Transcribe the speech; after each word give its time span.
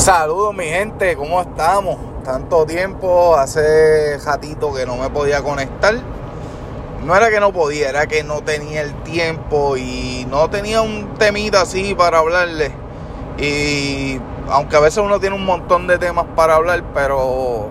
Saludos 0.00 0.54
mi 0.54 0.64
gente, 0.64 1.14
¿cómo 1.14 1.42
estamos? 1.42 1.98
Tanto 2.24 2.64
tiempo, 2.64 3.36
hace 3.36 4.16
ratito 4.24 4.72
que 4.72 4.86
no 4.86 4.96
me 4.96 5.10
podía 5.10 5.42
conectar. 5.42 5.94
No 7.04 7.14
era 7.14 7.28
que 7.28 7.38
no 7.38 7.52
podía, 7.52 7.90
era 7.90 8.06
que 8.06 8.24
no 8.24 8.40
tenía 8.40 8.80
el 8.80 8.94
tiempo 9.02 9.76
y 9.76 10.26
no 10.30 10.48
tenía 10.48 10.80
un 10.80 11.12
temita 11.18 11.60
así 11.60 11.94
para 11.94 12.20
hablarle. 12.20 12.72
Y 13.36 14.18
aunque 14.48 14.76
a 14.76 14.80
veces 14.80 15.04
uno 15.04 15.20
tiene 15.20 15.36
un 15.36 15.44
montón 15.44 15.86
de 15.86 15.98
temas 15.98 16.24
para 16.34 16.54
hablar, 16.54 16.82
pero 16.94 17.68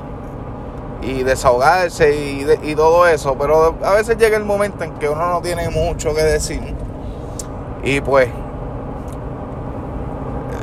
y 1.02 1.24
desahogarse 1.24 2.16
y, 2.16 2.46
y 2.62 2.76
todo 2.76 3.08
eso, 3.08 3.40
pero 3.40 3.76
a 3.84 3.94
veces 3.96 4.20
llega 4.20 4.38
el 4.38 4.46
momento 4.46 4.84
en 4.84 4.94
que 5.00 5.10
uno 5.10 5.28
no 5.32 5.42
tiene 5.42 5.68
mucho 5.70 6.14
que 6.14 6.22
decir. 6.22 6.76
Y 7.82 8.02
pues 8.02 8.30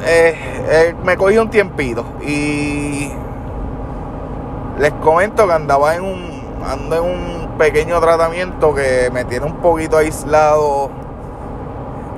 eh, 0.06 0.38
eh, 0.68 0.94
me 1.04 1.16
cogí 1.16 1.38
un 1.38 1.48
tiempito 1.48 2.04
y 2.22 3.12
les 4.78 4.92
comento 4.94 5.46
que 5.46 5.52
andaba 5.52 5.94
en 5.94 6.02
un 6.02 6.36
ando 6.64 6.96
en 6.96 7.02
un 7.04 7.48
pequeño 7.58 8.00
tratamiento 8.00 8.74
que 8.74 9.10
me 9.12 9.24
tiene 9.24 9.46
un 9.46 9.56
poquito 9.56 9.96
aislado 9.98 10.90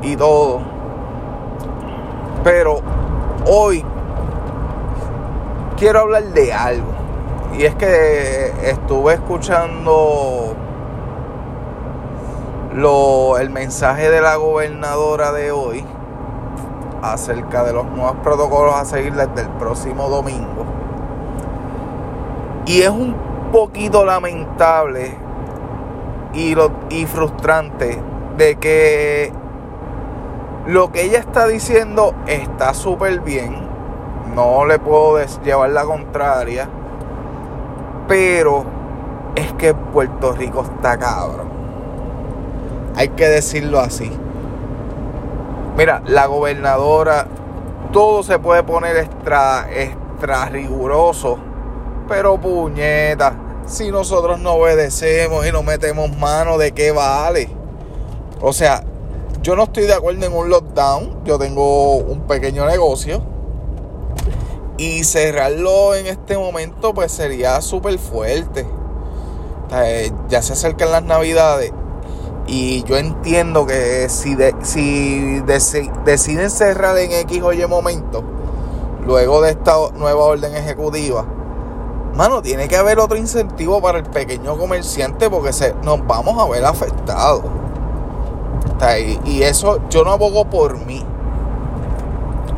y 0.03 0.17
todo. 0.17 0.61
Pero 2.43 2.81
hoy 3.47 3.85
quiero 5.77 6.01
hablar 6.01 6.25
de 6.25 6.53
algo. 6.53 6.93
Y 7.57 7.65
es 7.65 7.75
que 7.75 8.53
estuve 8.63 9.15
escuchando 9.15 10.55
lo, 12.75 13.39
el 13.39 13.51
mensaje 13.51 14.11
de 14.11 14.21
la 14.21 14.37
gobernadora 14.37 15.33
de 15.33 15.51
hoy 15.51 15.85
acerca 17.03 17.65
de 17.65 17.73
los 17.73 17.87
nuevos 17.87 18.17
protocolos 18.23 18.75
a 18.75 18.85
seguir 18.85 19.15
desde 19.15 19.43
el 19.43 19.49
próximo 19.59 20.09
domingo. 20.09 20.65
Y 22.67 22.83
es 22.83 22.91
un 22.91 23.15
poquito 23.53 24.05
lamentable 24.05 25.17
y, 26.35 26.55
lo, 26.55 26.71
y 26.91 27.07
frustrante 27.07 28.01
de 28.37 28.57
que 28.57 29.33
lo 30.67 30.93
que 30.93 31.03
ella 31.03 31.19
está 31.19 31.47
diciendo 31.47 32.15
está 32.27 32.75
súper 32.75 33.21
bien. 33.21 33.67
No 34.35 34.67
le 34.67 34.79
puedo 34.79 35.19
llevar 35.43 35.71
la 35.71 35.85
contraria. 35.85 36.69
Pero 38.07 38.65
es 39.35 39.53
que 39.55 39.73
Puerto 39.75 40.33
Rico 40.33 40.63
está 40.63 40.99
cabrón. 40.99 41.49
Hay 42.97 43.09
que 43.11 43.27
decirlo 43.29 43.81
así. 43.81 44.11
Mira, 45.79 46.03
la 46.09 46.27
gobernadora, 46.27 47.29
todo 47.93 48.25
se 48.25 48.41
puede 48.41 48.65
poner 48.65 48.97
extra, 48.97 49.69
extra 49.73 50.47
riguroso. 50.47 51.39
Pero 52.09 52.37
puñeta, 52.41 53.37
si 53.65 53.93
nosotros 53.93 54.41
no 54.41 54.55
obedecemos 54.55 55.47
y 55.47 55.53
no 55.53 55.63
metemos 55.63 56.11
mano, 56.19 56.59
¿de 56.59 56.73
qué 56.73 56.91
vale? 56.91 57.49
O 58.41 58.53
sea, 58.53 58.83
yo 59.41 59.55
no 59.55 59.63
estoy 59.63 59.85
de 59.85 59.95
acuerdo 59.95 60.27
en 60.27 60.35
un 60.35 60.51
lockdown. 60.51 61.23
Yo 61.25 61.39
tengo 61.39 61.95
un 61.95 62.23
pequeño 62.23 62.67
negocio. 62.67 63.23
Y 64.79 65.05
cerrarlo 65.05 65.95
en 65.95 66.07
este 66.07 66.37
momento 66.37 66.93
pues 66.93 67.13
sería 67.13 67.61
súper 67.61 68.01
fuerte. 68.01 68.67
ya 70.29 70.43
se 70.43 70.55
acercan 70.55 70.91
las 70.91 71.05
navidades 71.05 71.73
y 72.49 72.83
yo 72.85 72.97
entiendo 72.97 73.67
que 73.67 74.09
si, 74.09 74.35
si 74.63 75.41
deciden 75.41 76.51
cerrar 76.51 76.97
en 76.97 77.13
X 77.13 77.43
o 77.43 77.53
Y 77.53 77.67
momento, 77.67 78.25
luego 79.05 79.43
de 79.43 79.51
esta 79.51 79.75
nueva 79.95 80.25
orden 80.25 80.57
ejecutiva, 80.57 81.27
mano, 82.15 82.41
tiene 82.41 82.67
que 82.67 82.77
haber 82.77 83.01
otro 83.01 83.19
incentivo 83.19 83.83
para 83.83 83.99
el 83.99 84.05
pequeño 84.05 84.57
comerciante 84.57 85.29
porque 85.29 85.53
se, 85.53 85.75
nos 85.83 86.07
vamos 86.07 86.43
a 86.43 86.49
ver 86.49 86.65
afectados. 86.65 87.45
Y 89.27 89.43
eso 89.43 89.81
yo 89.91 90.05
no 90.05 90.13
abogo 90.13 90.47
por 90.47 90.79
mí, 90.87 91.05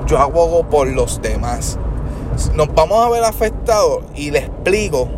yo 0.06 0.18
abogo 0.18 0.62
por 0.62 0.86
los 0.86 1.20
demás. 1.20 1.78
Nos 2.54 2.72
vamos 2.74 3.04
a 3.04 3.10
ver 3.10 3.24
afectados 3.24 4.04
y 4.14 4.30
le 4.30 4.38
explico, 4.38 5.08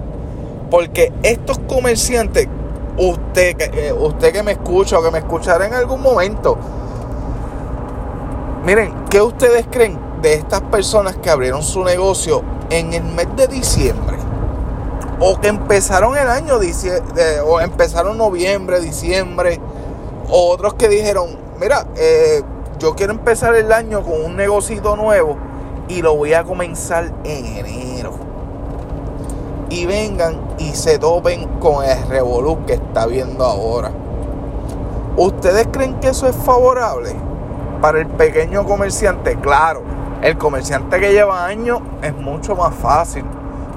porque 0.71 1.12
estos 1.22 1.59
comerciantes 1.69 2.49
usted, 2.97 3.61
eh, 3.61 3.93
usted 3.93 4.33
que 4.33 4.43
me 4.43 4.53
escucha 4.53 4.99
o 4.99 5.03
que 5.03 5.11
me 5.11 5.19
escuchará 5.19 5.67
en 5.67 5.75
algún 5.75 6.03
momento, 6.03 6.57
miren, 8.65 9.05
¿qué 9.11 9.21
ustedes 9.21 9.67
creen 9.71 9.99
de 10.21 10.35
estas 10.35 10.61
personas 10.63 11.17
que 11.17 11.31
abrieron 11.31 11.63
su 11.63 11.85
negocio 11.85 12.43
en 12.71 12.93
el 12.93 13.05
mes 13.05 13.29
de 13.37 13.49
diciembre? 13.49 14.19
O 15.21 15.41
que 15.41 15.49
empezaron 15.49 16.17
el 16.17 16.29
año, 16.29 16.59
o 17.47 17.61
empezaron 17.61 18.19
noviembre, 18.19 18.81
diciembre, 18.81 19.61
o 20.29 20.51
otros 20.51 20.75
que 20.75 20.89
dijeron, 20.89 21.39
mira, 21.61 21.87
eh, 21.97 22.43
yo 22.79 22.95
quiero 22.97 23.13
empezar 23.13 23.55
el 23.55 23.73
año 23.73 24.03
con 24.03 24.25
un 24.25 24.37
negocito 24.37 24.97
nuevo 24.97 25.37
y 25.89 26.03
lo 26.03 26.17
voy 26.17 26.35
a 26.35 26.43
comenzar 26.43 27.13
en 27.25 27.47
enero 27.47 28.31
y 29.72 29.87
vengan 29.87 30.38
y 30.59 30.72
se 30.72 30.99
topen 30.99 31.49
con 31.59 31.83
el 31.83 32.06
revolú 32.06 32.59
que 32.66 32.75
está 32.75 33.06
viendo 33.06 33.43
ahora. 33.43 33.91
¿Ustedes 35.16 35.66
creen 35.72 35.99
que 35.99 36.09
eso 36.09 36.27
es 36.28 36.37
favorable 36.37 37.15
para 37.81 38.00
el 38.00 38.06
pequeño 38.06 38.65
comerciante? 38.65 39.37
Claro, 39.37 39.82
el 40.21 40.37
comerciante 40.37 41.00
que 41.00 41.12
lleva 41.12 41.47
años 41.47 41.81
es 42.03 42.15
mucho 42.15 42.55
más 42.55 42.75
fácil 42.75 43.25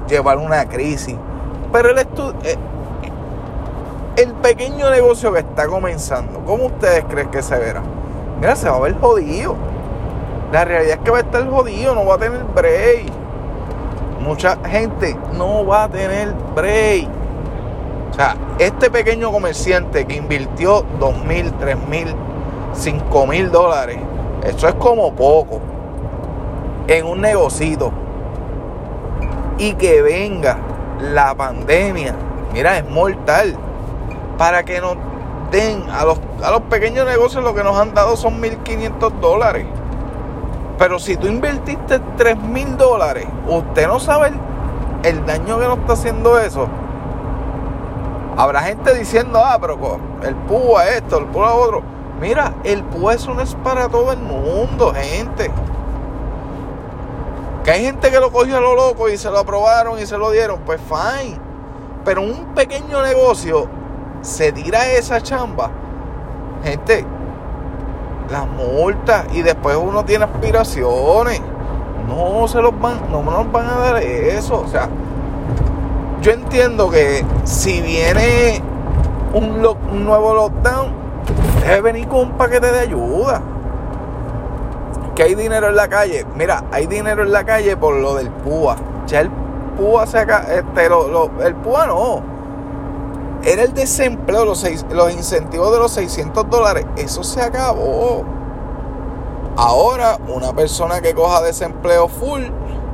llevar 0.10 0.38
una 0.38 0.68
crisis. 0.68 1.16
Pero 1.72 1.92
el, 1.92 2.00
eh, 2.00 2.58
el 4.18 4.34
pequeño 4.34 4.90
negocio 4.90 5.32
que 5.32 5.40
está 5.40 5.66
comenzando, 5.68 6.42
¿cómo 6.46 6.66
ustedes 6.66 7.06
creen 7.06 7.32
que 7.32 7.42
se 7.42 7.58
verá? 7.58 7.82
Mira, 8.42 8.58
se 8.58 8.70
va 8.70 8.76
a 8.76 8.82
ver 8.82 9.00
jodido. 9.00 9.56
La 10.52 10.66
realidad 10.66 10.98
es 10.98 11.04
que 11.06 11.12
va 11.12 11.20
a 11.20 11.22
estar 11.22 11.50
jodido, 11.50 11.96
no 11.96 12.06
va 12.06 12.16
a 12.16 12.18
tener 12.18 12.44
break 12.54 13.25
mucha 14.26 14.58
gente 14.66 15.16
no 15.34 15.66
va 15.66 15.84
a 15.84 15.90
tener 15.90 16.34
break. 16.56 17.08
O 18.12 18.14
sea, 18.14 18.36
este 18.60 18.90
pequeño 18.90 19.32
comerciante 19.32 20.06
que 20.06 20.16
invirtió 20.16 20.84
dos 21.00 21.18
mil, 21.26 21.52
tres 21.54 21.78
mil, 21.88 22.08
cinco 22.74 23.28
mil 23.28 23.52
dólares, 23.52 23.98
eso 24.44 24.68
es 24.68 24.74
como 24.76 25.14
poco 25.14 25.62
en 26.88 27.06
un 27.06 27.22
negocito. 27.22 27.92
Y 29.58 29.74
que 29.74 30.02
venga 30.02 30.58
la 31.00 31.36
pandemia, 31.36 32.16
mira, 32.52 32.78
es 32.78 32.90
mortal. 32.90 33.56
Para 34.38 34.64
que 34.64 34.82
nos 34.82 34.98
den 35.52 35.84
a 35.90 36.04
los, 36.04 36.20
a 36.44 36.52
los 36.52 36.62
pequeños 36.62 37.06
negocios 37.06 37.44
lo 37.44 37.54
que 37.54 37.64
nos 37.64 37.78
han 37.78 37.94
dado 37.94 38.18
son 38.18 38.42
1.500 38.42 39.12
dólares. 39.20 39.66
Pero 40.78 41.00
si 41.00 41.16
tú 41.16 41.28
invertiste 41.28 42.00
3 42.18 42.38
mil 42.38 42.76
dólares, 42.76 43.26
usted 43.48 43.88
no 43.88 44.00
sabe 44.00 44.34
el, 45.04 45.26
daño 45.26 45.58
que 45.60 45.66
nos 45.66 45.78
está 45.80 45.94
haciendo 45.94 46.38
eso. 46.38 46.68
Habrá 48.38 48.62
gente 48.62 48.94
diciendo, 48.94 49.42
ah, 49.44 49.58
pero 49.60 49.78
el 50.24 50.36
púa 50.36 50.88
esto, 50.90 51.18
el 51.20 51.26
púa 51.28 51.54
otro. 51.54 51.82
Mira, 52.20 52.54
el 52.66 52.84
púa 52.84 53.14
eso 53.14 53.34
no 53.34 53.42
es 53.42 53.56
para 53.56 53.88
todo 53.88 54.12
el 54.12 54.20
mundo, 54.20 54.94
gente. 54.94 55.50
Que 57.64 57.72
hay 57.72 57.86
gente 57.86 58.12
que 58.12 58.20
lo 58.20 58.32
cogió 58.32 58.58
a 58.58 58.62
lo 58.62 58.76
loco 58.76 59.10
y 59.10 59.18
se 59.18 59.32
lo 59.32 59.40
aprobaron 59.40 59.98
y 59.98 60.06
se 60.06 60.18
lo 60.18 60.32
dieron, 60.32 60.60
pues 60.66 60.82
fine. 60.82 61.40
Pero 62.04 62.22
un 62.22 62.54
pequeño 62.54 63.02
negocio 63.02 63.68
se 64.22 64.52
tira 64.52 64.92
esa 64.92 65.22
chamba. 65.22 65.72
Gente, 66.64 67.06
las 68.30 68.48
multas 68.48 69.26
y 69.34 69.42
después 69.42 69.78
uno 69.78 70.06
tiene 70.06 70.26
aspiraciones. 70.26 71.42
No 72.08 72.48
se 72.48 72.62
los 72.62 72.80
van, 72.80 73.00
no 73.12 73.24
nos 73.24 73.52
van 73.52 73.66
a 73.68 73.78
dar 73.78 73.98
eso. 74.04 74.62
O 74.62 74.68
sea, 74.68 74.90
yo 76.22 76.32
entiendo 76.32 76.90
que 76.90 77.26
si 77.44 77.82
viene 77.82 78.62
un, 79.34 79.62
nuevo 80.06 80.34
lockdown, 80.34 80.94
debe 81.62 81.82
venir 81.82 82.08
con 82.08 82.20
un 82.20 82.32
paquete 82.32 82.72
de 82.72 82.80
ayuda. 82.80 83.42
Que 85.16 85.24
hay 85.24 85.36
dinero 85.36 85.70
en 85.70 85.76
la 85.76 85.88
calle. 85.88 86.26
Mira, 86.36 86.64
hay 86.72 86.88
dinero 86.88 87.24
en 87.24 87.32
la 87.32 87.44
calle 87.44 87.78
por 87.78 87.96
lo 87.96 88.16
del 88.16 88.30
PUA. 88.30 88.76
Ya 89.08 89.22
el 89.22 89.32
PUA 89.78 90.06
se 90.08 90.20
acá, 90.20 90.46
este, 90.50 90.86
el 90.86 91.56
PUA 91.56 91.88
no 91.88 92.35
era 93.46 93.64
el 93.64 93.74
desempleo, 93.74 94.44
los, 94.44 94.66
los 94.92 95.14
incentivos 95.14 95.72
de 95.72 95.80
los 95.80 95.92
600 95.92 96.50
dólares. 96.50 96.86
Eso 96.98 97.24
se 97.24 97.42
acabó. 97.42 98.26
Ahora, 99.56 100.18
una 100.28 100.54
persona 100.54 101.00
que 101.00 101.14
coja 101.14 101.42
desempleo 101.42 102.08
full, 102.08 102.42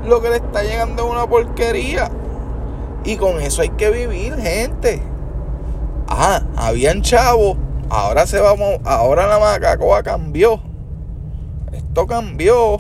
lo 0.06 0.22
que 0.22 0.30
le 0.30 0.36
está 0.36 0.64
llegando 0.64 1.06
es 1.06 1.12
una 1.12 1.28
porquería. 1.28 2.12
Y 3.04 3.16
con 3.16 3.42
eso 3.42 3.62
hay 3.62 3.70
que 3.70 3.90
vivir, 3.90 4.36
gente. 4.36 5.02
Ah, 6.08 6.44
habían 6.58 7.02
chavos. 7.02 7.58
Ahora 7.90 8.28
se 8.28 8.40
vamos. 8.40 8.80
Ahora 8.84 9.28
la 9.28 9.40
macacoa 9.40 10.04
cambió. 10.04 10.62
Esto 11.72 12.06
cambió. 12.06 12.80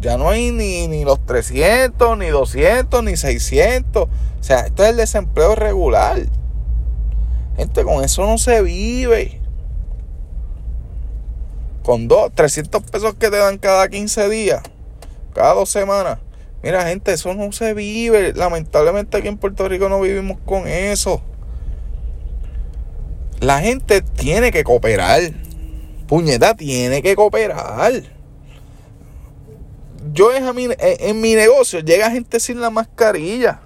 Ya 0.00 0.18
no 0.18 0.28
hay 0.28 0.52
ni, 0.52 0.86
ni 0.88 1.04
los 1.04 1.24
300, 1.24 2.18
ni 2.18 2.28
200, 2.28 3.02
ni 3.02 3.16
600. 3.16 4.04
O 4.04 4.08
sea, 4.40 4.60
esto 4.60 4.84
es 4.84 4.90
el 4.90 4.96
desempleo 4.98 5.54
regular. 5.54 6.18
Gente, 7.56 7.84
con 7.84 8.04
eso 8.04 8.26
no 8.26 8.38
se 8.38 8.62
vive. 8.62 9.40
Con 11.82 12.08
dos, 12.08 12.32
300 12.34 12.82
pesos 12.82 13.14
que 13.14 13.30
te 13.30 13.36
dan 13.36 13.58
cada 13.58 13.88
15 13.88 14.28
días, 14.28 14.62
cada 15.32 15.54
dos 15.54 15.70
semanas. 15.70 16.18
Mira, 16.62 16.84
gente, 16.86 17.12
eso 17.12 17.32
no 17.32 17.52
se 17.52 17.74
vive. 17.74 18.32
Lamentablemente 18.32 19.16
aquí 19.16 19.28
en 19.28 19.38
Puerto 19.38 19.68
Rico 19.68 19.88
no 19.88 20.00
vivimos 20.00 20.38
con 20.44 20.66
eso. 20.66 21.22
La 23.40 23.60
gente 23.60 24.02
tiene 24.02 24.50
que 24.50 24.64
cooperar. 24.64 25.20
Puñeta, 26.08 26.56
tiene 26.56 27.02
que 27.02 27.14
cooperar. 27.14 27.92
Yo 30.12 30.32
en 30.34 30.54
mi, 30.54 30.68
en 30.78 31.20
mi 31.20 31.34
negocio 31.34 31.80
llega 31.80 32.10
gente 32.10 32.40
sin 32.40 32.60
la 32.60 32.70
mascarilla. 32.70 33.60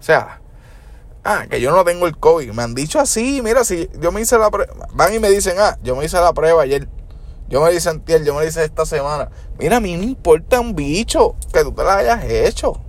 O 0.00 0.02
sea, 0.02 0.41
ah, 1.24 1.46
que 1.48 1.60
yo 1.60 1.70
no 1.72 1.84
tengo 1.84 2.06
el 2.06 2.16
COVID. 2.16 2.52
Me 2.52 2.62
han 2.62 2.74
dicho 2.74 2.98
así, 3.00 3.40
mira, 3.42 3.64
si 3.64 3.88
yo 4.00 4.12
me 4.12 4.20
hice 4.20 4.38
la 4.38 4.50
prueba, 4.50 4.72
van 4.92 5.14
y 5.14 5.18
me 5.18 5.30
dicen, 5.30 5.56
ah, 5.58 5.78
yo 5.82 5.96
me 5.96 6.04
hice 6.04 6.18
la 6.18 6.32
prueba 6.32 6.62
ayer. 6.62 6.88
Yo 7.48 7.60
me 7.60 7.70
dice 7.70 7.90
antier, 7.90 8.24
yo 8.24 8.34
me 8.34 8.44
dice 8.44 8.64
esta 8.64 8.86
semana. 8.86 9.30
Mira, 9.58 9.76
a 9.76 9.80
mí 9.80 9.96
me 9.96 10.04
importa 10.04 10.58
un 10.58 10.74
bicho 10.74 11.36
que 11.52 11.62
tú 11.62 11.72
te 11.72 11.84
la 11.84 11.98
hayas 11.98 12.24
hecho. 12.24 12.80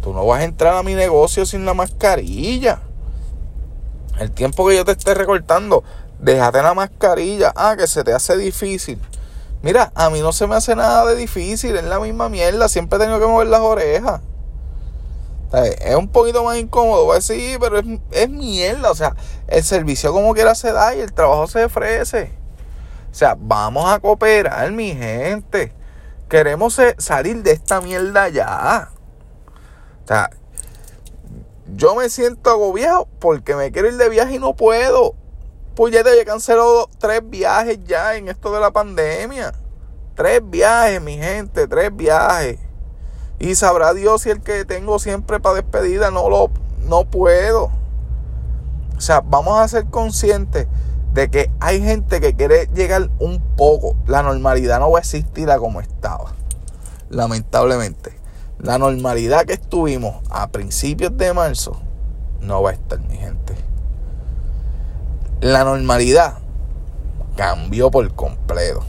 Tú 0.00 0.14
no 0.14 0.24
vas 0.26 0.40
a 0.40 0.44
entrar 0.44 0.74
a 0.76 0.82
mi 0.82 0.94
negocio 0.94 1.44
sin 1.44 1.66
la 1.66 1.74
mascarilla. 1.74 2.80
El 4.18 4.30
tiempo 4.30 4.66
que 4.66 4.76
yo 4.76 4.84
te 4.84 4.92
esté 4.92 5.14
recortando, 5.14 5.84
déjate 6.18 6.62
la 6.62 6.74
mascarilla. 6.74 7.52
Ah, 7.54 7.76
que 7.76 7.86
se 7.86 8.02
te 8.02 8.12
hace 8.12 8.36
difícil. 8.36 8.98
Mira, 9.62 9.92
a 9.94 10.10
mí 10.10 10.20
no 10.20 10.32
se 10.32 10.46
me 10.46 10.56
hace 10.56 10.74
nada 10.74 11.04
de 11.06 11.14
difícil, 11.14 11.76
es 11.76 11.84
la 11.84 12.00
misma 12.00 12.28
mierda, 12.28 12.68
siempre 12.68 12.98
tengo 12.98 13.20
que 13.20 13.26
mover 13.26 13.46
las 13.46 13.60
orejas. 13.60 14.20
Es 15.52 15.94
un 15.94 16.08
poquito 16.08 16.42
más 16.44 16.56
incómodo, 16.56 17.06
pues 17.06 17.24
sí, 17.24 17.56
pero 17.60 17.78
es, 17.78 17.84
es 18.10 18.28
mierda. 18.30 18.90
O 18.90 18.94
sea, 18.94 19.14
el 19.48 19.62
servicio 19.62 20.12
como 20.12 20.32
quiera 20.32 20.54
se 20.54 20.72
da 20.72 20.94
y 20.94 21.00
el 21.00 21.12
trabajo 21.12 21.46
se 21.46 21.64
ofrece. 21.64 22.32
O 23.10 23.14
sea, 23.14 23.36
vamos 23.38 23.90
a 23.90 24.00
cooperar, 24.00 24.72
mi 24.72 24.94
gente. 24.94 25.74
Queremos 26.30 26.80
salir 26.96 27.42
de 27.42 27.52
esta 27.52 27.82
mierda 27.82 28.30
ya. 28.30 28.88
O 30.02 30.06
sea, 30.06 30.30
yo 31.74 31.94
me 31.94 32.08
siento 32.08 32.50
agobiado 32.50 33.06
porque 33.18 33.54
me 33.54 33.70
quiero 33.70 33.88
ir 33.88 33.98
de 33.98 34.08
viaje 34.08 34.36
y 34.36 34.38
no 34.38 34.56
puedo. 34.56 35.14
Pues 35.74 35.92
ya 35.92 36.02
te 36.02 36.10
había 36.10 36.24
cancelado 36.24 36.88
tres 36.98 37.20
viajes 37.24 37.78
ya 37.84 38.16
en 38.16 38.28
esto 38.28 38.50
de 38.52 38.60
la 38.60 38.70
pandemia. 38.70 39.52
Tres 40.14 40.40
viajes, 40.42 41.02
mi 41.02 41.18
gente, 41.18 41.68
tres 41.68 41.94
viajes. 41.94 42.58
Y 43.42 43.56
sabrá 43.56 43.92
Dios 43.92 44.22
si 44.22 44.30
el 44.30 44.40
que 44.40 44.64
tengo 44.64 45.00
siempre 45.00 45.40
para 45.40 45.56
despedida 45.56 46.12
no 46.12 46.30
lo 46.30 46.50
no 46.84 47.04
puedo. 47.04 47.72
O 48.96 49.00
sea, 49.00 49.20
vamos 49.20 49.58
a 49.58 49.66
ser 49.66 49.86
conscientes 49.86 50.68
de 51.12 51.28
que 51.28 51.50
hay 51.58 51.82
gente 51.82 52.20
que 52.20 52.36
quiere 52.36 52.68
llegar 52.72 53.10
un 53.18 53.40
poco. 53.56 53.96
La 54.06 54.22
normalidad 54.22 54.78
no 54.78 54.92
va 54.92 54.98
a 54.98 55.00
existir 55.00 55.48
como 55.58 55.80
estaba. 55.80 56.34
Lamentablemente. 57.10 58.16
La 58.60 58.78
normalidad 58.78 59.44
que 59.44 59.54
estuvimos 59.54 60.22
a 60.30 60.46
principios 60.46 61.16
de 61.16 61.34
marzo 61.34 61.80
no 62.40 62.62
va 62.62 62.70
a 62.70 62.74
estar, 62.74 63.00
mi 63.00 63.16
gente. 63.16 63.56
La 65.40 65.64
normalidad 65.64 66.38
cambió 67.36 67.90
por 67.90 68.08
completo. 68.14 68.84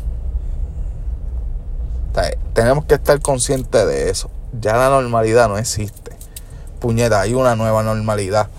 tenemos 2.54 2.86
que 2.86 2.94
estar 2.94 3.20
conscientes 3.20 3.88
de 3.88 4.12
eso. 4.12 4.30
Ya 4.60 4.78
la 4.78 4.90
normalidad 4.90 5.50
no 5.50 5.58
existe. 5.58 6.12
Puñeta, 6.80 7.22
hay 7.22 7.34
una 7.34 7.56
nueva 7.56 7.82
normalidad. 7.84 8.50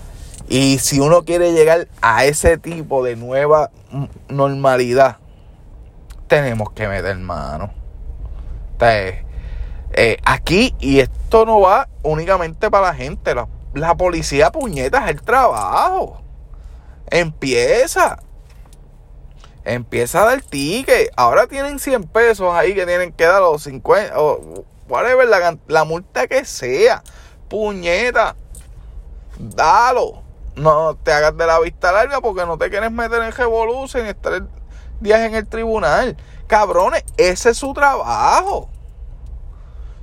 Y 0.47 0.77
si 0.79 0.99
uno 0.99 1.23
quiere 1.23 1.53
llegar 1.53 1.87
a 2.01 2.25
ese 2.25 2.57
tipo 2.57 3.03
de 3.03 3.15
nueva 3.15 3.71
normalidad, 4.29 5.17
tenemos 6.27 6.71
que 6.71 6.87
meter 6.87 7.17
mano. 7.17 7.71
Eh, 8.79 10.17
aquí, 10.25 10.75
y 10.79 10.99
esto 10.99 11.45
no 11.45 11.61
va 11.61 11.87
únicamente 12.03 12.69
para 12.69 12.87
la 12.87 12.93
gente, 12.93 13.33
la, 13.73 13.95
policía 13.95 14.51
puñeta 14.51 15.05
es 15.05 15.11
el 15.11 15.21
trabajo. 15.21 16.21
Empieza. 17.09 18.19
Empieza 19.63 20.21
a 20.21 20.25
dar 20.25 20.41
ticket. 20.41 21.11
Ahora 21.15 21.47
tienen 21.47 21.79
100 21.79 22.03
pesos 22.03 22.53
ahí 22.53 22.75
que 22.75 22.85
tienen 22.85 23.13
que 23.13 23.25
dar 23.25 23.41
los 23.41 23.63
50 23.63 24.19
o 24.19 24.65
whatever, 24.87 25.27
la, 25.27 25.57
la 25.67 25.83
multa 25.83 26.27
que 26.27 26.45
sea. 26.45 27.03
Puñeta. 27.49 28.35
Dalo 29.37 30.25
no 30.55 30.95
te 30.95 31.11
hagas 31.11 31.37
de 31.37 31.45
la 31.45 31.59
vista 31.59 31.91
larga 31.91 32.21
porque 32.21 32.45
no 32.45 32.57
te 32.57 32.69
quieres 32.69 32.91
meter 32.91 33.21
en 33.21 33.31
revolución 33.31 34.05
y 34.05 34.09
estar 34.09 34.47
días 34.99 35.19
en 35.21 35.35
el 35.35 35.47
tribunal. 35.47 36.17
Cabrones, 36.47 37.03
ese 37.17 37.51
es 37.51 37.57
su 37.57 37.73
trabajo. 37.73 38.69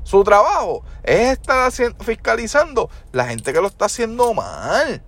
Su 0.04 0.24
trabajo 0.24 0.82
es 1.02 1.32
estar 1.32 1.70
fiscalizando 2.00 2.90
la 3.12 3.26
gente 3.26 3.52
que 3.52 3.60
lo 3.60 3.68
está 3.68 3.86
haciendo 3.86 4.34
mal. 4.34 5.02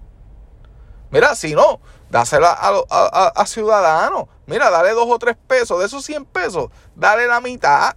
Mira, 1.10 1.34
si 1.34 1.54
no, 1.54 1.80
dásela 2.10 2.52
a, 2.52 3.32
a, 3.34 3.46
ciudadanos. 3.46 4.28
Mira, 4.46 4.70
dale 4.70 4.90
dos 4.92 5.06
o 5.08 5.18
tres 5.18 5.36
pesos. 5.46 5.78
De 5.78 5.86
esos 5.86 6.04
100 6.04 6.24
pesos, 6.26 6.70
dale 6.94 7.26
la 7.26 7.40
mitad. 7.40 7.96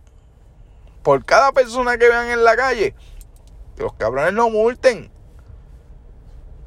Por 1.07 1.23
cada 1.23 1.53
persona 1.53 1.97
que 1.97 2.09
vean 2.09 2.27
en 2.31 2.43
la 2.43 2.57
calle. 2.57 2.93
Los 3.77 3.93
cabrones 3.93 4.33
no 4.33 4.49
multen 4.49 5.09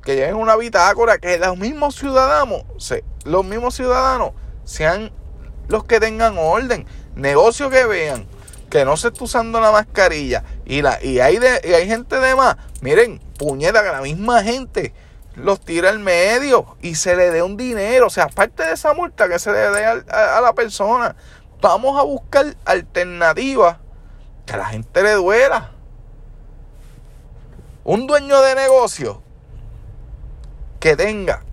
que 0.02 0.16
lleven 0.16 0.37
una 0.37 0.56
bitácora, 0.56 1.19
que 1.19 1.37
los 1.37 1.58
mismos 1.58 1.94
ciudadanos, 1.94 2.64
los 3.26 3.44
mismos 3.44 3.75
ciudadanos 3.75 4.32
sean 4.64 5.12
los 5.69 5.84
que 5.84 6.00
tengan 6.00 6.38
orden, 6.38 6.87
negocio 7.16 7.69
que 7.69 7.84
vean, 7.84 8.26
que 8.70 8.87
no 8.87 8.96
se 8.96 9.08
está 9.08 9.25
usando 9.25 9.60
la 9.60 9.72
mascarilla 9.72 10.43
y, 10.64 10.81
la, 10.81 11.04
y, 11.04 11.20
hay, 11.20 11.36
de, 11.36 11.60
y 11.62 11.75
hay 11.75 11.86
gente 11.86 12.19
de 12.19 12.34
más, 12.34 12.56
miren, 12.81 13.20
puñeta, 13.36 13.82
que 13.82 13.90
la 13.90 14.00
misma 14.00 14.43
gente 14.43 14.94
los 15.36 15.60
tira 15.60 15.90
al 15.90 15.98
medio 15.98 16.78
y 16.81 16.94
se 16.94 17.14
le 17.14 17.31
dé 17.31 17.43
un 17.43 17.58
dinero, 17.58 18.06
o 18.06 18.10
sea, 18.10 18.25
aparte 18.25 18.64
de 18.64 18.72
esa 18.72 18.94
multa 18.94 19.28
que 19.28 19.38
se 19.38 19.52
le 19.52 19.58
dé 19.58 19.84
a 19.84 20.40
la 20.40 20.54
persona, 20.54 21.14
vamos 21.60 22.00
a 22.00 22.04
buscar 22.04 22.56
alternativas 22.64 23.76
que 24.50 24.56
a 24.56 24.58
la 24.58 24.67
gente 24.67 25.02
le 25.05 25.12
duela. 25.12 25.70
Un 27.84 28.08
dueño 28.08 28.43
de 28.43 28.56
negocio 28.56 29.22
que 30.81 30.96
tenga 30.96 31.44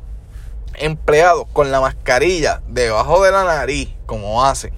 empleados 0.74 1.48
con 1.54 1.70
la 1.70 1.80
mascarilla 1.80 2.64
debajo 2.68 3.24
de 3.24 3.32
la 3.32 3.44
nariz, 3.44 3.94
como 4.08 4.44
hacen, 4.44 4.74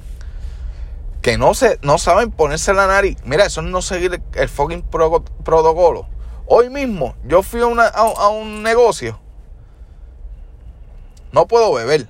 que 1.22 1.38
no, 1.38 1.54
se, 1.54 1.80
no 1.82 1.98
saben 1.98 2.32
ponerse 2.32 2.74
la 2.74 2.88
nariz, 2.88 3.18
mira, 3.24 3.46
eso 3.46 3.62
es 3.62 3.68
no 3.68 3.82
seguir 3.82 4.22
el, 4.34 4.50
fucking 4.50 4.84
protocolo. 4.84 6.06
Hoy 6.46 6.70
mismo 6.70 7.16
yo 7.26 7.42
fui 7.42 7.62
a, 7.62 8.30
un 8.30 8.64
negocio, 8.64 9.18
no 11.32 11.48
puedo 11.48 11.72
beber, 11.74 12.08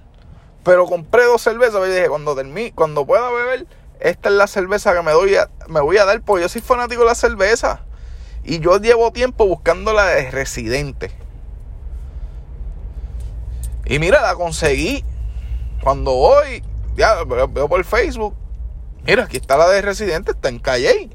pero 0.64 0.88
compré 0.88 1.26
dos 1.26 1.42
cervezas 1.44 1.88
y 1.88 1.92
dije, 1.92 2.10
cuando, 2.10 2.36
termine, 2.36 2.74
cuando 2.74 3.06
pueda 3.06 3.30
beber, 3.30 3.68
esta 4.00 4.30
es 4.30 4.36
la 4.36 4.48
cerveza 4.48 4.94
que 4.94 5.02
me, 5.02 5.12
doy 5.12 5.36
me 5.68 5.82
voy 5.82 5.98
a 5.98 6.06
dar, 6.06 6.22
porque 6.22 6.44
yo 6.44 6.50
soy 6.50 6.62
fanático 6.62 7.02
de 7.02 7.08
la 7.08 7.16
cerveza. 7.16 7.82
Y 8.44 8.60
yo 8.60 8.78
llevo 8.78 9.12
tiempo 9.12 9.46
buscando 9.46 9.94
la 9.94 10.06
de 10.06 10.32
residente. 10.32 11.12
Y 13.86 14.00
mira, 14.00 14.22
la 14.22 14.36
conseguí. 14.36 15.04
Cuando 15.84 16.14
voy, 16.14 16.64
ya 16.96 17.24
veo 17.24 17.68
por 17.68 17.84
Facebook. 17.84 18.36
Mira, 19.04 19.26
aquí 19.26 19.38
está 19.38 19.58
la 19.58 19.68
de 19.70 19.82
residente, 19.82 20.32
está 20.32 20.50
en 20.50 20.60
Calle. 20.60 21.10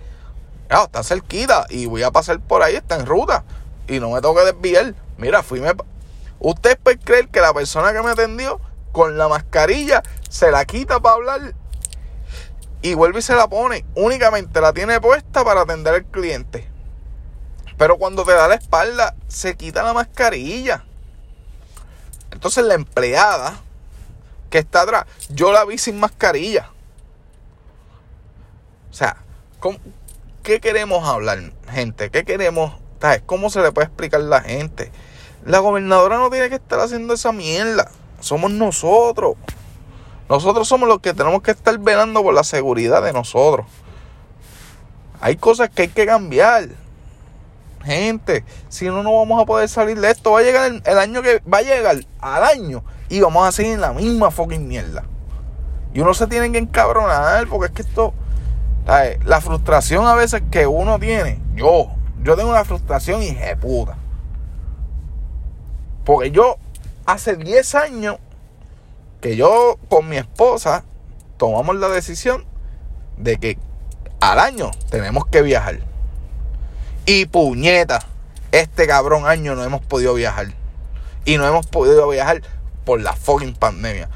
Ya, 0.69 0.83
está 0.85 1.03
cerquita. 1.03 1.67
Y 1.71 1.87
voy 1.87 2.03
a 2.03 2.11
pasar 2.11 2.39
por 2.41 2.63
ahí, 2.63 2.77
está 2.77 2.97
en 2.97 3.07
ruta. 3.07 3.45
Y 3.89 4.01
no 4.01 4.11
me 4.11 4.21
tengo 4.21 4.35
que 4.35 4.45
desviar. 4.45 4.95
Mira, 5.17 5.43
fui 5.43 5.61
me. 5.61 5.73
Usted 6.41 6.79
puede 6.79 6.99
creer 6.99 7.29
que 7.29 7.41
la 7.41 7.55
persona 7.55 7.93
que 7.93 8.03
me 8.03 8.11
atendió 8.11 8.61
con 8.93 9.17
la 9.17 9.29
mascarilla 9.29 10.03
se 10.29 10.51
la 10.51 10.65
quita 10.65 11.01
para 11.01 11.15
hablar 11.15 11.55
y 12.85 12.93
vuelve 12.93 13.21
y 13.21 13.23
se 13.23 13.35
la 13.35 13.49
pone. 13.49 13.87
Únicamente 13.95 14.61
la 14.61 14.75
tiene 14.75 15.01
puesta 15.01 15.43
para 15.43 15.63
atender 15.63 15.95
al 15.95 16.05
cliente. 16.05 16.69
Pero 17.79 17.97
cuando 17.97 18.25
te 18.25 18.33
da 18.33 18.47
la 18.47 18.57
espalda, 18.57 19.17
se 19.27 19.57
quita 19.57 19.83
la 19.83 19.95
mascarilla. 19.95 20.85
Entonces 22.31 22.63
la 22.63 22.75
empleada 22.75 23.59
que 24.51 24.59
está 24.59 24.83
atrás, 24.83 25.07
yo 25.31 25.51
la 25.51 25.65
vi 25.65 25.79
sin 25.79 25.99
mascarilla. 25.99 26.69
O 28.91 28.93
sea, 28.93 29.17
¿qué 30.43 30.61
queremos 30.61 31.09
hablar, 31.09 31.39
gente? 31.71 32.11
¿Qué 32.11 32.25
queremos? 32.25 32.75
¿Cómo 33.25 33.49
se 33.49 33.63
le 33.63 33.73
puede 33.73 33.87
explicar 33.87 34.21
a 34.21 34.25
la 34.25 34.43
gente? 34.43 34.93
La 35.47 35.61
gobernadora 35.61 36.19
no 36.19 36.29
tiene 36.29 36.51
que 36.51 36.57
estar 36.57 36.81
haciendo 36.81 37.15
esa 37.15 37.33
mierda. 37.33 37.91
Somos 38.21 38.51
nosotros. 38.51 39.37
Nosotros 40.29 40.67
somos 40.67 40.89
los 40.89 41.01
que 41.01 41.13
tenemos 41.13 41.43
que 41.43 41.51
estar 41.51 41.79
velando 41.79 42.23
por 42.23 42.35
la 42.35 42.45
seguridad 42.45 43.03
de 43.03 43.13
nosotros. 43.13 43.67
Hay 45.21 45.37
cosas 45.37 45.71
que 45.71 45.83
hay 45.83 45.89
que 45.89 46.07
cambiar. 46.07 46.69
Gente, 47.83 48.45
si 48.69 48.87
no, 48.87 49.03
no 49.03 49.17
vamos 49.19 49.43
a 49.43 49.45
poder 49.45 49.69
salir 49.69 50.01
de 50.01 50.11
esto. 50.11 50.33
Va 50.33 50.41
a 50.41 50.43
llegar 50.43 50.71
el, 50.85 50.99
año 50.99 51.23
que 51.23 51.41
va 51.41 51.59
a 51.59 51.63
llegar 51.63 51.97
al 52.21 52.45
año 52.45 52.83
y 53.11 53.21
vamos 53.21 53.47
a 53.47 53.53
seguir 53.53 53.75
en 53.75 53.81
la 53.83 53.93
misma 53.93 54.31
fucking 54.31 54.67
mierda. 54.67 55.05
Y 55.93 56.01
uno 56.01 56.15
se 56.15 56.27
tiene 56.27 56.51
que 56.51 56.59
encabronar 56.59 57.47
porque 57.49 57.67
es 57.67 57.73
que 57.73 57.83
esto, 57.83 58.15
la 59.25 59.41
frustración 59.41 60.07
a 60.07 60.15
veces 60.15 60.43
que 60.51 60.67
uno 60.67 60.99
tiene, 60.99 61.41
yo, 61.55 61.91
yo 62.23 62.37
tengo 62.37 62.51
una 62.51 62.65
frustración 62.65 63.23
puta. 63.61 63.97
Porque 66.05 66.31
yo 66.31 66.57
hace 67.07 67.37
10 67.37 67.75
años 67.77 68.17
que 69.25 69.37
yo 69.37 69.79
con 69.89 70.07
mi 70.07 70.19
esposa 70.19 70.85
tomamos 71.39 71.77
la 71.77 71.89
decisión 71.89 72.45
de 73.17 73.39
que 73.39 73.59
al 74.21 74.39
año 74.39 74.71
tenemos 74.91 75.25
que 75.25 75.41
viajar. 75.41 75.79
Y 77.07 77.25
puñeta, 77.25 78.01
este 78.53 78.87
cabrón 78.87 79.27
año 79.27 79.55
no 79.55 79.65
hemos 79.65 79.81
podido 79.81 80.13
viajar. 80.13 80.49
Y 81.25 81.39
no 81.39 81.49
hemos 81.49 81.67
podido 81.67 82.07
viajar 82.07 82.43
por 82.85 83.01
la 83.01 83.15
fucking 83.15 83.55
pandemia. 83.55 84.11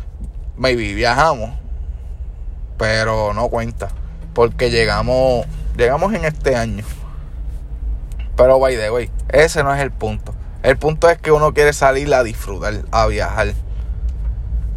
Maybe 0.59 0.93
viajamos, 0.93 1.53
pero 2.77 3.33
no 3.33 3.49
cuenta. 3.49 3.89
Porque 4.35 4.71
llegamos, 4.71 5.47
llegamos 5.79 6.13
en 6.13 6.27
este 6.27 6.55
año. 6.55 6.85
Pero 8.37 8.59
by 8.59 8.77
the 8.77 8.91
way, 8.91 9.11
ese 9.31 9.65
no 9.65 9.75
es 9.75 9.81
el 9.81 9.91
punto. 9.91 10.35
El 10.63 10.77
punto 10.77 11.09
es 11.09 11.17
que 11.17 11.33
uno 11.33 11.55
quiere 11.55 11.73
salir 11.73 12.13
a 12.13 12.23
disfrutar, 12.23 12.83
a 12.91 13.07
viajar. 13.07 13.55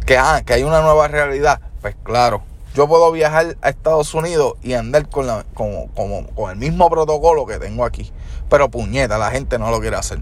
Que, 0.06 0.18
ah, 0.18 0.42
que 0.44 0.54
hay 0.54 0.62
una 0.64 0.80
nueva 0.80 1.08
realidad. 1.08 1.60
Pues 1.80 1.96
claro, 2.02 2.42
yo 2.74 2.88
puedo 2.88 3.12
viajar 3.12 3.56
a 3.60 3.68
Estados 3.68 4.14
Unidos 4.14 4.54
y 4.62 4.72
andar 4.72 5.08
con, 5.08 5.26
la, 5.26 5.44
con, 5.54 5.88
con 5.88 6.50
el 6.50 6.56
mismo 6.56 6.88
protocolo 6.88 7.46
que 7.46 7.58
tengo 7.58 7.84
aquí. 7.84 8.10
Pero 8.48 8.70
puñeta, 8.70 9.18
la 9.18 9.30
gente 9.30 9.58
no 9.58 9.70
lo 9.70 9.80
quiere 9.80 9.96
hacer. 9.96 10.20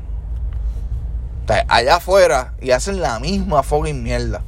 allá 1.69 1.97
afuera 1.97 2.55
y 2.61 2.73
hacen 2.73 3.01
la 3.01 3.19
misma 3.21 3.63
fucking 3.63 4.03
mierda. 4.03 4.43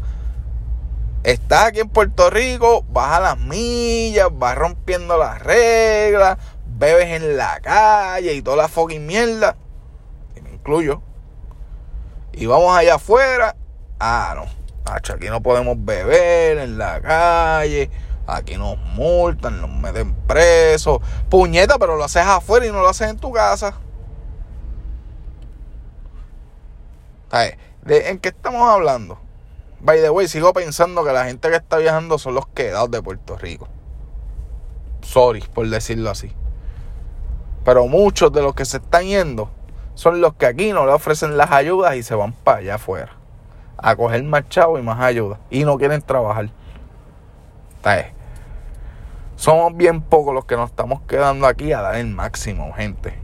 Estás 1.23 1.67
aquí 1.67 1.81
en 1.81 1.89
Puerto 1.89 2.31
Rico, 2.31 2.85
vas 2.91 3.13
a 3.13 3.21
las 3.21 3.39
millas, 3.39 4.29
vas 4.33 4.57
rompiendo 4.57 5.17
las 5.17 5.41
reglas, 5.41 6.37
bebes 6.67 7.07
en 7.07 7.37
la 7.37 7.61
calle 7.61 8.35
y 8.35 8.43
toda 8.43 8.57
la 8.57 8.69
fucking 8.69 9.07
mierda. 9.07 9.57
Y 10.37 10.41
me 10.41 10.51
incluyo. 10.51 11.01
Y 12.33 12.47
vamos 12.47 12.77
allá 12.77 12.97
afuera. 12.97 13.55
Ah, 14.01 14.33
no 14.35 14.62
aquí 14.85 15.29
no 15.29 15.43
podemos 15.43 15.77
beber 15.79 16.59
en 16.59 16.79
la 16.79 17.01
calle. 17.01 17.91
Aquí 18.27 18.57
nos 18.57 18.79
multan, 18.79 19.61
nos 19.61 19.71
meten 19.71 20.15
presos. 20.27 21.01
Puñeta, 21.29 21.79
pero 21.79 21.97
lo 21.97 22.05
haces 22.05 22.25
afuera 22.25 22.67
y 22.67 22.71
no 22.71 22.81
lo 22.81 22.89
haces 22.89 23.11
en 23.11 23.19
tu 23.19 23.33
casa. 23.33 23.75
¿De, 27.83 28.11
¿En 28.11 28.19
qué 28.19 28.29
estamos 28.29 28.69
hablando? 28.69 29.19
By 29.81 30.01
the 30.01 30.11
way, 30.11 30.29
sigo 30.29 30.53
pensando 30.53 31.05
que 31.05 31.13
la 31.13 31.25
gente 31.25 31.49
que 31.51 31.57
está 31.57 31.79
viajando 31.79 32.19
son 32.19 32.35
los 32.35 32.47
quedados 32.47 32.91
de 32.91 33.03
Puerto 33.03 33.37
Rico. 33.37 33.69
Sorry 35.01 35.41
por 35.53 35.69
decirlo 35.69 36.11
así. 36.11 36.33
Pero 37.65 37.87
muchos 37.89 38.33
de 38.33 38.43
los 38.43 38.55
que 38.55 38.65
se 38.65 38.77
están 38.77 39.05
yendo 39.05 39.51
son 39.95 40.21
los 40.21 40.35
que 40.35 40.47
aquí 40.47 40.73
no 40.73 40.87
le 40.87 40.93
ofrecen 40.93 41.37
las 41.37 41.51
ayudas 41.51 41.97
y 41.97 42.03
se 42.03 42.15
van 42.15 42.33
para 42.33 42.59
allá 42.59 42.75
afuera 42.77 43.22
a 43.77 43.97
coger 43.97 44.23
más 44.23 44.49
chavos 44.49 44.81
y 44.81 44.83
más 44.83 45.01
ayuda. 45.01 45.39
Y 45.51 45.65
no 45.65 45.79
quieren 45.79 46.03
trabajar. 46.03 46.51
somos 49.37 49.77
bien 49.77 50.03
pocos 50.03 50.35
los 50.35 50.45
que 50.45 50.57
nos 50.57 50.71
estamos 50.71 51.01
quedando 51.03 51.47
aquí 51.47 51.73
a 51.73 51.81
dar 51.81 51.97
el 51.97 52.09
máximo, 52.09 52.73
gente. 52.75 53.19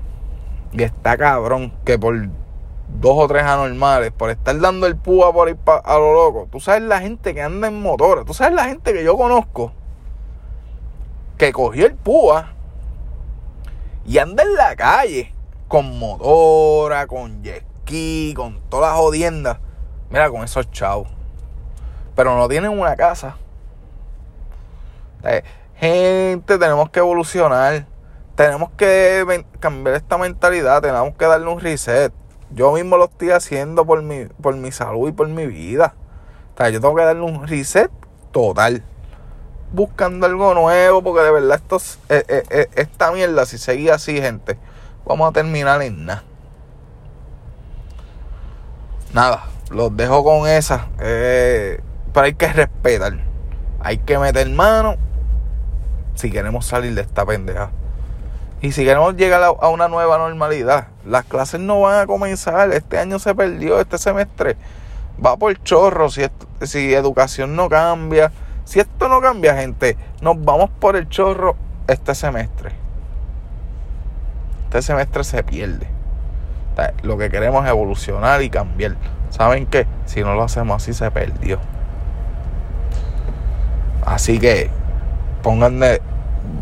Y 0.73 0.83
está 0.83 1.17
cabrón 1.17 1.73
que 1.85 1.99
por 1.99 2.15
dos 3.01 3.13
o 3.17 3.29
tres 3.29 3.45
anormales, 3.45 4.11
por 4.13 4.31
estar 4.31 4.59
dando 4.59 4.87
el 4.87 4.97
púa 4.97 5.33
por 5.33 5.49
ir 5.49 5.59
a 5.67 5.95
lo 5.99 6.13
loco. 6.13 6.49
Tú 6.51 6.61
sabes 6.61 6.83
la 6.83 7.01
gente 7.01 7.35
que 7.35 7.43
anda 7.43 7.69
en 7.69 7.81
motora. 7.81 8.25
Tú 8.25 8.35
sabes 8.35 8.55
la 8.55 8.65
gente 8.65 8.93
que 8.93 9.05
yo 9.05 9.17
conozco 9.17 9.73
que 11.39 11.53
cogió 11.53 11.87
el 11.87 11.95
púa 11.95 12.53
y 14.05 14.19
anda 14.19 14.43
en 14.43 14.55
la 14.55 14.75
calle 14.75 15.33
con 15.69 15.99
motora, 15.99 17.07
con 17.07 17.43
jet 17.43 17.65
ski, 17.83 18.35
con 18.37 18.61
todas 18.69 18.91
las 18.91 18.99
jodiendas. 18.99 19.59
Mira, 20.11 20.31
con 20.31 20.43
esos 20.43 20.71
chavos. 20.71 21.09
Pero 22.17 22.37
no 22.37 22.49
tienen 22.49 22.71
una 22.71 22.97
casa. 22.97 23.37
Eh, 25.23 25.43
gente, 25.77 26.59
tenemos 26.59 26.91
que 26.91 27.01
evolucionar. 27.01 27.87
Tenemos 28.35 28.71
que 28.77 29.45
cambiar 29.61 29.97
esta 29.97 30.17
mentalidad. 30.17 30.81
Tenemos 30.81 31.15
que 31.15 31.27
darle 31.27 31.49
un 31.49 31.61
reset. 31.61 32.13
Yo 32.51 32.73
mismo 32.73 32.97
lo 32.97 33.05
estoy 33.05 33.31
haciendo 33.31 33.85
por 33.85 34.03
mi, 34.03 34.25
por 34.41 34.57
mi 34.57 34.73
salud 34.73 35.09
y 35.09 35.13
por 35.13 35.29
mi 35.29 35.47
vida. 35.47 35.95
O 36.55 36.59
sea, 36.59 36.71
yo 36.71 36.81
tengo 36.81 36.95
que 36.95 37.05
darle 37.05 37.23
un 37.23 37.47
reset 37.47 37.91
total. 38.33 38.83
Buscando 39.73 40.27
algo 40.27 40.55
nuevo. 40.55 41.03
Porque 41.03 41.23
de 41.23 41.31
verdad 41.31 41.61
esto, 41.63 41.77
eh, 42.09 42.25
eh, 42.51 42.69
esta 42.75 43.13
mierda, 43.13 43.45
si 43.45 43.59
seguía 43.59 43.97
así, 43.97 44.21
gente, 44.21 44.59
vamos 45.05 45.29
a 45.29 45.33
terminar 45.33 45.83
en 45.83 46.07
nada. 46.07 46.25
Nada 49.13 49.58
los 49.71 49.97
dejo 49.97 50.25
con 50.25 50.49
esa. 50.49 50.89
Eh, 51.01 51.81
pero 52.13 52.27
hay 52.27 52.35
que 52.35 52.53
respetar. 52.53 53.19
Hay 53.81 53.99
que 53.99 54.19
meter 54.19 54.49
mano 54.51 54.97
si 56.15 56.31
queremos 56.31 56.67
salir 56.67 56.95
de 56.95 57.03
esta 57.03 57.25
pendeja. 57.25 57.71
Y 58.61 58.73
si 58.73 58.85
queremos 58.85 59.15
llegar 59.15 59.43
a 59.43 59.69
una 59.69 59.87
nueva 59.87 60.19
normalidad, 60.19 60.89
las 61.07 61.25
clases 61.25 61.61
no 61.61 61.83
van 61.83 62.01
a 62.01 62.07
comenzar. 62.07 62.73
Este 62.73 62.99
año 62.99 63.21
se 63.21 63.35
perdió, 63.35 63.79
este 63.81 63.99
semestre 63.99 64.57
va 65.25 65.37
por 65.37 65.63
chorro. 65.63 66.11
Si, 66.11 66.23
si 66.63 66.93
educación 66.93 67.55
no 67.55 67.69
cambia, 67.69 68.33
si 68.65 68.81
esto 68.81 69.09
no 69.09 69.21
cambia, 69.21 69.55
gente, 69.55 69.97
nos 70.21 70.45
vamos 70.45 70.71
por 70.81 70.97
el 70.97 71.09
chorro 71.09 71.55
este 71.87 72.15
semestre. 72.17 72.73
Este 74.65 74.83
semestre 74.83 75.23
se 75.23 75.45
pierde. 75.45 75.98
Lo 77.03 77.19
que 77.19 77.31
queremos 77.31 77.65
es 77.65 77.71
evolucionar 77.71 78.43
y 78.43 78.51
cambiar. 78.51 78.97
¿Saben 79.31 79.67
qué? 79.67 79.87
Si 80.07 80.23
no 80.23 80.35
lo 80.35 80.45
hacemos 80.45 80.83
así, 80.83 80.93
se 80.93 81.11
perdió. 81.11 81.59
Así 84.05 84.39
que 84.39 84.71
pónganle, 85.43 86.01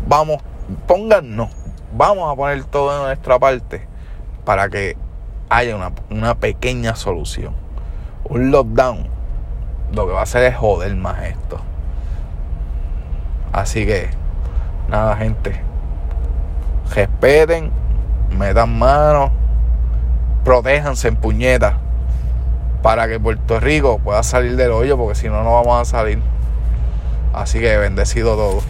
vamos, 0.07 0.41
póngannos, 0.85 1.49
vamos 1.95 2.31
a 2.31 2.35
poner 2.35 2.63
todo 2.65 2.97
de 2.97 3.05
nuestra 3.07 3.39
parte 3.39 3.87
para 4.43 4.69
que 4.69 4.97
haya 5.49 5.75
una, 5.75 5.91
una 6.09 6.35
pequeña 6.35 6.95
solución. 6.95 7.53
Un 8.25 8.51
lockdown 8.51 9.07
lo 9.93 10.05
que 10.05 10.13
va 10.13 10.19
a 10.19 10.23
hacer 10.23 10.43
es 10.43 10.57
joder 10.57 10.95
más 10.95 11.23
esto. 11.23 11.59
Así 13.53 13.85
que, 13.85 14.09
nada, 14.89 15.15
gente. 15.15 15.61
Respeten, 16.93 17.71
metan 18.37 18.77
mano, 18.77 19.31
protéjanse 20.47 21.09
en 21.09 21.17
puñetas 21.17 21.73
para 22.81 23.09
que 23.09 23.19
Puerto 23.19 23.59
Rico 23.59 23.99
pueda 23.99 24.23
salir 24.23 24.55
del 24.55 24.71
hoyo, 24.71 24.97
porque 24.97 25.15
si 25.15 25.27
no, 25.27 25.43
no 25.43 25.51
vamos 25.51 25.81
a 25.81 25.83
salir. 25.83 26.21
Así 27.33 27.59
que 27.59 27.75
bendecido 27.75 28.37
todo. 28.37 28.61